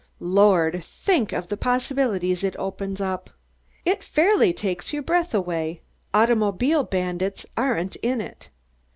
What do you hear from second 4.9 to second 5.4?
your breath